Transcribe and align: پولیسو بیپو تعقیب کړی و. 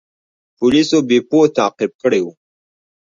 پولیسو 0.57 0.97
بیپو 1.07 1.39
تعقیب 1.57 1.91
کړی 2.01 2.21
و. 2.23 2.27